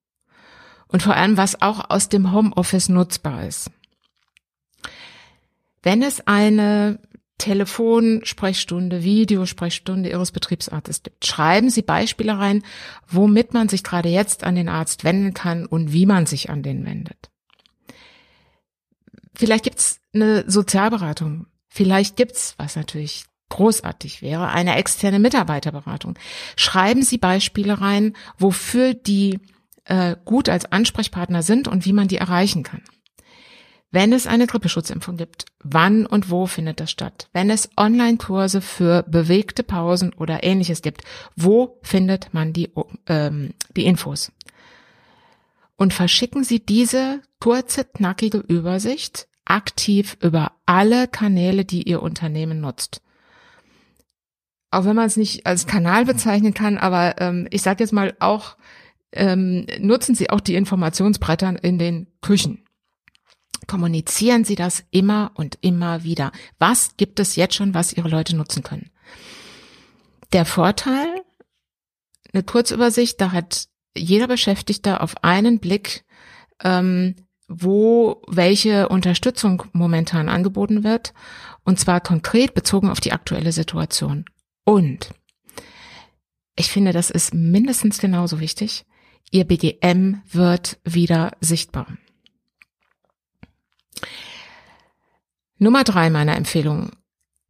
und 0.88 1.02
vor 1.02 1.14
allem, 1.14 1.36
was 1.36 1.60
auch 1.62 1.90
aus 1.90 2.08
dem 2.08 2.32
Homeoffice 2.32 2.88
nutzbar 2.88 3.46
ist. 3.46 3.70
Wenn 5.82 6.02
es 6.02 6.26
eine 6.26 6.98
Telefonsprechstunde, 7.38 9.02
Videosprechstunde 9.02 10.10
Ihres 10.10 10.32
Betriebsarztes 10.32 11.02
gibt, 11.02 11.26
schreiben 11.26 11.70
Sie 11.70 11.82
Beispiele 11.82 12.38
rein, 12.38 12.62
womit 13.06 13.52
man 13.52 13.68
sich 13.68 13.84
gerade 13.84 14.08
jetzt 14.08 14.42
an 14.42 14.54
den 14.54 14.68
Arzt 14.68 15.04
wenden 15.04 15.34
kann 15.34 15.66
und 15.66 15.92
wie 15.92 16.06
man 16.06 16.26
sich 16.26 16.48
an 16.50 16.62
den 16.62 16.86
wendet. 16.86 17.30
Vielleicht 19.34 19.64
gibt's 19.64 20.00
eine 20.14 20.50
Sozialberatung. 20.50 21.46
Vielleicht 21.68 22.16
gibt's, 22.16 22.54
was 22.56 22.74
natürlich 22.74 23.24
großartig 23.48 24.22
wäre, 24.22 24.48
eine 24.48 24.76
externe 24.76 25.18
Mitarbeiterberatung. 25.18 26.18
Schreiben 26.56 27.02
Sie 27.02 27.18
Beispiele 27.18 27.80
rein, 27.80 28.14
wofür 28.38 28.94
die 28.94 29.40
äh, 29.84 30.16
gut 30.24 30.48
als 30.48 30.70
Ansprechpartner 30.70 31.42
sind 31.42 31.68
und 31.68 31.84
wie 31.84 31.92
man 31.92 32.08
die 32.08 32.16
erreichen 32.16 32.62
kann. 32.62 32.82
Wenn 33.92 34.12
es 34.12 34.26
eine 34.26 34.46
Grippeschutzimpfung 34.46 35.16
gibt, 35.16 35.46
wann 35.62 36.06
und 36.06 36.28
wo 36.28 36.46
findet 36.46 36.80
das 36.80 36.90
statt? 36.90 37.28
Wenn 37.32 37.50
es 37.50 37.70
Online-Kurse 37.76 38.60
für 38.60 39.04
bewegte 39.04 39.62
Pausen 39.62 40.12
oder 40.12 40.42
ähnliches 40.42 40.82
gibt, 40.82 41.02
wo 41.36 41.78
findet 41.82 42.34
man 42.34 42.52
die, 42.52 42.70
ähm, 43.06 43.54
die 43.76 43.86
Infos? 43.86 44.32
Und 45.76 45.94
verschicken 45.94 46.42
Sie 46.42 46.60
diese 46.60 47.22
kurze, 47.38 47.84
knackige 47.84 48.38
Übersicht 48.38 49.28
aktiv 49.44 50.16
über 50.20 50.52
alle 50.66 51.06
Kanäle, 51.06 51.64
die 51.64 51.84
Ihr 51.84 52.02
Unternehmen 52.02 52.60
nutzt. 52.60 53.00
Auch 54.70 54.84
wenn 54.84 54.96
man 54.96 55.06
es 55.06 55.16
nicht 55.16 55.46
als 55.46 55.66
Kanal 55.66 56.04
bezeichnen 56.04 56.54
kann, 56.54 56.76
aber 56.78 57.20
ähm, 57.20 57.46
ich 57.50 57.62
sage 57.62 57.82
jetzt 57.84 57.92
mal 57.92 58.14
auch, 58.18 58.56
ähm, 59.12 59.66
nutzen 59.80 60.14
Sie 60.14 60.30
auch 60.30 60.40
die 60.40 60.54
Informationsbretter 60.54 61.62
in 61.62 61.78
den 61.78 62.08
Küchen. 62.20 62.64
Kommunizieren 63.66 64.44
Sie 64.44 64.54
das 64.54 64.84
immer 64.90 65.32
und 65.34 65.58
immer 65.60 66.04
wieder. 66.04 66.32
Was 66.58 66.96
gibt 66.96 67.18
es 67.20 67.36
jetzt 67.36 67.54
schon, 67.54 67.74
was 67.74 67.92
Ihre 67.92 68.08
Leute 68.08 68.36
nutzen 68.36 68.62
können? 68.62 68.90
Der 70.32 70.44
Vorteil, 70.44 71.06
eine 72.32 72.42
Kurzübersicht, 72.42 73.20
da 73.20 73.32
hat 73.32 73.68
jeder 73.96 74.28
Beschäftigte 74.28 75.00
auf 75.00 75.24
einen 75.24 75.58
Blick, 75.58 76.04
ähm, 76.62 77.16
wo 77.48 78.22
welche 78.28 78.88
Unterstützung 78.88 79.64
momentan 79.72 80.28
angeboten 80.28 80.84
wird, 80.84 81.14
und 81.64 81.78
zwar 81.78 82.00
konkret 82.00 82.54
bezogen 82.54 82.90
auf 82.90 83.00
die 83.00 83.12
aktuelle 83.12 83.52
Situation. 83.52 84.26
Und 84.66 85.10
ich 86.56 86.70
finde, 86.70 86.92
das 86.92 87.10
ist 87.10 87.32
mindestens 87.32 87.98
genauso 87.98 88.40
wichtig. 88.40 88.84
Ihr 89.30 89.44
BGM 89.44 90.22
wird 90.30 90.78
wieder 90.84 91.36
sichtbar. 91.40 91.86
Nummer 95.58 95.84
drei 95.84 96.10
meiner 96.10 96.36
Empfehlung. 96.36 96.90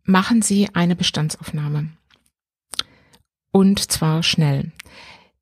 Machen 0.04 0.42
Sie 0.42 0.68
eine 0.74 0.94
Bestandsaufnahme. 0.94 1.88
Und 3.50 3.90
zwar 3.90 4.22
schnell. 4.22 4.72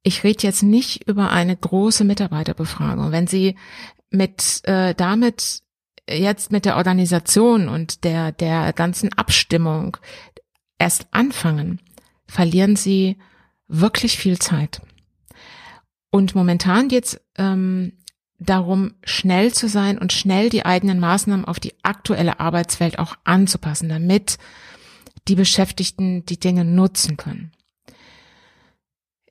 Ich 0.04 0.23
rede 0.23 0.45
jetzt 0.45 0.62
nicht 0.62 1.09
über 1.09 1.31
eine 1.31 1.57
große 1.57 2.04
Mitarbeiterbefragung. 2.04 3.11
Wenn 3.11 3.26
Sie 3.26 3.57
mit 4.11 4.61
äh, 4.64 4.95
damit 4.95 5.62
jetzt 6.09 6.52
mit 6.52 6.66
der 6.66 6.76
Organisation 6.76 7.69
und 7.69 8.04
der 8.04 8.31
der 8.31 8.73
ganzen 8.73 9.12
Abstimmung 9.14 9.97
erst 10.85 11.07
anfangen, 11.12 11.81
verlieren 12.26 12.76
Sie 12.76 13.17
wirklich 13.69 14.19
viel 14.19 14.38
Zeit. 14.38 14.83
Und 16.11 16.35
momentan 16.35 16.88
geht's 16.88 17.19
ähm, 17.38 17.95
darum, 18.38 18.93
schnell 19.03 19.55
zu 19.55 19.67
sein 19.67 19.97
und 19.97 20.12
schnell 20.12 20.50
die 20.50 20.67
eigenen 20.67 21.00
Maßnahmen 21.00 21.47
auf 21.47 21.59
die 21.59 21.73
aktuelle 21.83 22.38
Arbeitswelt 22.38 22.99
auch 22.99 23.17
anzupassen, 23.25 23.88
damit 23.88 24.37
die 25.26 25.37
Beschäftigten 25.37 26.26
die 26.26 26.38
Dinge 26.38 26.67
nutzen 26.67 27.17
können. 27.17 27.53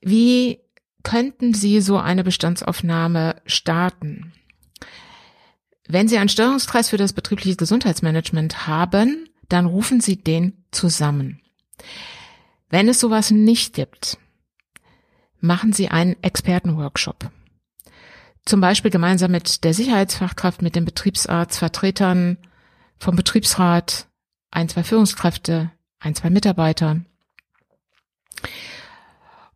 Wie 0.02 0.60
könnten 1.04 1.54
Sie 1.54 1.82
so 1.82 2.00
eine 2.00 2.24
Bestandsaufnahme 2.24 3.44
starten? 3.46 4.34
Wenn 5.88 6.08
Sie 6.08 6.18
einen 6.18 6.30
Steuerungskreis 6.30 6.90
für 6.90 6.98
das 6.98 7.14
betriebliche 7.14 7.58
Gesundheitsmanagement 7.58 8.66
haben, 8.66 9.30
dann 9.50 9.68
rufen 9.68 10.02
Sie 10.02 10.16
den 10.16 10.66
zusammen. 10.72 11.43
Wenn 12.70 12.88
es 12.88 13.00
sowas 13.00 13.32
nicht 13.32 13.74
gibt, 13.74 14.18
machen 15.40 15.74
Sie 15.74 15.90
einen 15.90 16.22
Expertenworkshop. 16.24 17.30
Zum 18.46 18.62
Beispiel 18.62 18.92
gemeinsam 18.92 19.32
mit 19.32 19.64
der 19.64 19.74
Sicherheitsfachkraft, 19.74 20.62
mit 20.62 20.76
dem 20.76 20.86
Betriebsarzt, 20.86 21.60
Vertretern 21.60 22.38
vom 22.98 23.16
Betriebsrat, 23.16 24.08
ein, 24.52 24.70
zwei 24.70 24.84
Führungskräfte, 24.84 25.72
ein, 26.00 26.16
zwei 26.16 26.30
Mitarbeiter. 26.30 27.02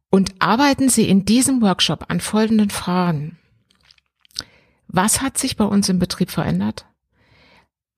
Und 0.10 0.36
arbeiten 0.40 0.90
Sie 0.90 1.10
in 1.10 1.26
diesem 1.26 1.62
Workshop 1.62 2.06
an 2.10 2.22
folgenden 2.22 2.70
Fragen. 2.70 3.38
Was 4.88 5.22
hat 5.22 5.38
sich 5.38 5.58
bei 5.58 5.66
uns 5.66 5.90
im 5.90 6.00
Betrieb 6.00 6.32
verändert? 6.32 6.86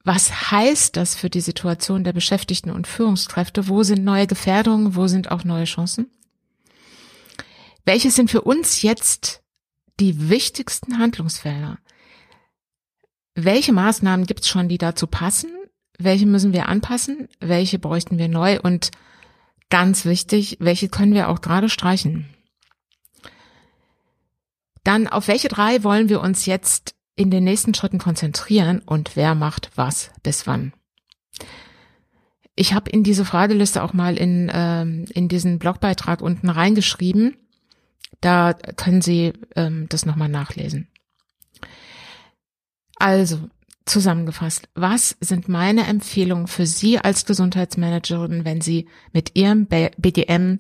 Was 0.04 0.52
heißt 0.52 0.96
das 0.96 1.16
für 1.16 1.30
die 1.30 1.42
Situation 1.42 2.04
der 2.04 2.14
Beschäftigten 2.14 2.72
und 2.72 2.88
Führungskräfte? 2.88 3.68
Wo 3.68 3.84
sind 3.84 4.04
neue 4.04 4.28
Gefährdungen? 4.28 4.96
Wo 4.96 5.08
sind 5.08 5.30
auch 5.32 5.44
neue 5.44 5.66
Chancen? 5.66 6.10
Welche 7.86 8.12
sind 8.12 8.32
für 8.32 8.42
uns 8.42 8.82
jetzt 8.82 9.44
die 10.00 10.30
wichtigsten 10.30 11.00
Handlungsfelder? 11.00 11.80
Welche 13.36 13.74
Maßnahmen 13.74 14.26
gibt 14.26 14.42
es 14.42 14.48
schon, 14.48 14.70
die 14.70 14.78
dazu 14.78 15.08
passen? 15.08 15.50
Welche 15.98 16.26
müssen 16.26 16.54
wir 16.54 16.70
anpassen? 16.70 17.28
Welche 17.40 17.78
bräuchten 17.78 18.18
wir 18.18 18.30
neu? 18.30 18.60
Und 18.62 18.92
ganz 19.70 20.06
wichtig, 20.06 20.58
welche 20.60 20.88
können 20.88 21.14
wir 21.14 21.30
auch 21.30 21.42
gerade 21.42 21.70
streichen? 21.70 22.34
Dann 24.84 25.08
auf 25.08 25.28
welche 25.28 25.50
drei 25.50 25.84
wollen 25.84 26.10
wir 26.10 26.22
uns 26.22 26.46
jetzt 26.46 26.96
in 27.20 27.32
den 27.32 27.44
nächsten 27.44 27.74
Schritten 27.74 28.00
konzentrieren 28.00 28.80
und 28.80 29.18
wer 29.18 29.36
macht 29.36 29.72
was 29.76 30.10
bis 30.24 30.48
wann? 30.48 30.72
Ich 32.56 32.74
habe 32.74 32.90
in 32.90 33.04
diese 33.04 33.26
Frageliste 33.26 33.84
auch 33.84 33.92
mal 33.92 34.16
in, 34.18 34.50
ähm, 34.54 35.04
in 35.14 35.28
diesen 35.28 35.60
Blogbeitrag 35.60 36.22
unten 36.22 36.50
reingeschrieben. 36.50 37.36
Da 38.22 38.54
können 38.54 39.02
Sie 39.02 39.34
ähm, 39.58 39.88
das 39.90 40.06
nochmal 40.06 40.30
nachlesen. 40.30 40.88
Also, 42.96 43.50
zusammengefasst, 43.86 44.70
was 44.74 45.18
sind 45.20 45.50
meine 45.50 45.88
Empfehlungen 45.88 46.48
für 46.48 46.66
Sie 46.66 47.00
als 47.00 47.26
Gesundheitsmanagerin, 47.26 48.46
wenn 48.46 48.62
Sie 48.62 48.88
mit 49.12 49.36
Ihrem 49.36 49.66
BDM 49.68 50.60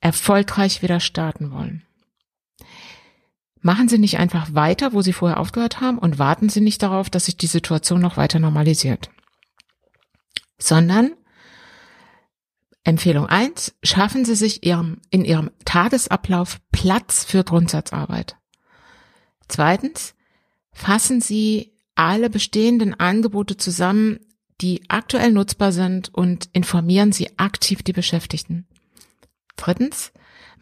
erfolgreich 0.00 0.80
wieder 0.82 1.00
starten 1.00 1.50
wollen? 1.50 1.82
Machen 3.62 3.88
Sie 3.88 3.98
nicht 3.98 4.18
einfach 4.18 4.54
weiter, 4.54 4.92
wo 4.92 5.02
Sie 5.02 5.12
vorher 5.12 5.38
aufgehört 5.38 5.80
haben 5.80 5.98
und 5.98 6.18
warten 6.18 6.48
Sie 6.48 6.60
nicht 6.60 6.82
darauf, 6.82 7.08
dass 7.08 7.26
sich 7.26 7.36
die 7.36 7.46
Situation 7.46 8.00
noch 8.00 8.16
weiter 8.16 8.40
normalisiert. 8.40 9.10
Sondern 10.58 11.12
Empfehlung 12.82 13.26
eins: 13.26 13.74
schaffen 13.84 14.24
Sie 14.24 14.34
sich 14.34 14.66
ihrem, 14.66 15.00
in 15.10 15.24
Ihrem 15.24 15.52
Tagesablauf 15.64 16.60
Platz 16.72 17.24
für 17.24 17.44
Grundsatzarbeit. 17.44 18.36
Zweitens, 19.46 20.14
fassen 20.72 21.20
Sie 21.20 21.72
alle 21.94 22.30
bestehenden 22.30 22.98
Angebote 22.98 23.56
zusammen, 23.56 24.18
die 24.60 24.82
aktuell 24.88 25.30
nutzbar 25.30 25.70
sind 25.70 26.12
und 26.12 26.48
informieren 26.52 27.12
Sie 27.12 27.38
aktiv 27.38 27.84
die 27.84 27.92
Beschäftigten. 27.92 28.66
Drittens, 29.56 30.12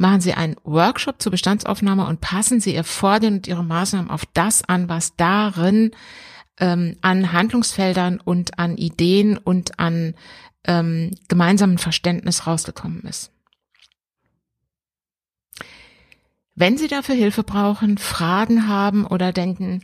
Machen 0.01 0.23
Sie 0.23 0.33
einen 0.33 0.57
Workshop 0.65 1.21
zur 1.21 1.31
Bestandsaufnahme 1.31 2.07
und 2.07 2.23
passen 2.23 2.59
Sie 2.59 2.75
Ihr 2.75 2.85
Vorgehen 2.85 3.35
und 3.35 3.47
Ihre 3.47 3.63
Maßnahmen 3.63 4.09
auf 4.09 4.25
das 4.33 4.65
an, 4.67 4.89
was 4.89 5.15
darin 5.17 5.91
ähm, 6.59 6.97
an 7.03 7.33
Handlungsfeldern 7.33 8.19
und 8.19 8.59
an 8.59 8.79
Ideen 8.79 9.37
und 9.37 9.79
an 9.79 10.15
ähm, 10.65 11.11
gemeinsamen 11.29 11.77
Verständnis 11.77 12.47
rausgekommen 12.47 13.03
ist. 13.03 13.31
Wenn 16.55 16.79
Sie 16.79 16.89
dafür 16.89 17.15
Hilfe 17.15 17.43
brauchen, 17.43 17.99
Fragen 17.99 18.69
haben 18.69 19.05
oder 19.05 19.33
denken, 19.33 19.83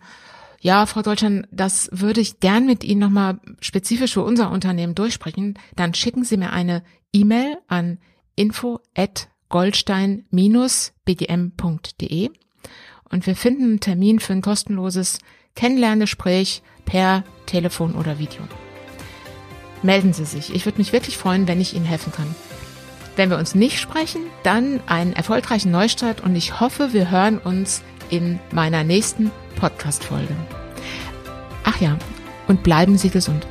ja, 0.63 0.87
Frau 0.87 1.03
Deutschland, 1.03 1.47
das 1.51 1.91
würde 1.93 2.23
ich 2.23 2.41
gern 2.41 2.65
mit 2.65 2.85
Ihnen 2.85 3.01
nochmal 3.01 3.39
spezifisch 3.61 4.15
für 4.15 4.25
unser 4.25 4.51
Unternehmen 4.51 4.95
durchsprechen, 4.95 5.59
dann 5.75 5.93
schicken 5.93 6.25
Sie 6.25 6.39
mir 6.39 6.55
eine 6.55 6.83
E-Mail 7.13 7.59
an 7.69 7.99
info 8.35 8.81
at 8.97 9.29
goldstein-bgm.de 9.49 12.31
und 13.11 13.27
wir 13.27 13.37
finden 13.37 13.65
einen 13.65 13.81
Termin 13.81 14.21
für 14.21 14.33
ein 14.33 14.43
kostenloses 14.43 15.19
Kennenlerngespräch 15.55 16.63
per 16.85 17.25
Telefon 17.47 17.95
oder 17.95 18.19
Video. 18.19 18.43
Melden 19.83 20.13
Sie 20.13 20.25
sich. 20.25 20.55
Ich 20.55 20.65
würde 20.65 20.79
mich 20.79 20.93
wirklich 20.93 21.17
freuen, 21.17 21.49
wenn 21.49 21.61
ich 21.61 21.75
Ihnen 21.75 21.85
helfen 21.85 22.13
kann. 22.13 22.35
Wenn 23.15 23.31
wir 23.31 23.39
uns 23.39 23.55
nicht 23.55 23.79
sprechen, 23.79 24.23
dann 24.43 24.81
einen 24.87 25.15
erfolgreichen 25.15 25.71
Neustart 25.71 26.23
und 26.23 26.37
ich 26.37 26.61
hoffe, 26.61 26.93
wir 26.93 27.11
hören 27.11 27.39
uns 27.39 27.83
in 28.11 28.39
meiner 28.53 28.85
nächsten 28.85 29.31
Podcast-Folge. 29.57 30.37
Ach 31.65 31.81
ja, 31.81 31.99
und 32.47 32.63
bleiben 32.63 32.99
Sie 32.99 33.11
gesund. 33.11 33.47